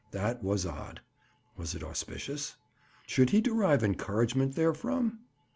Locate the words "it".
1.75-1.83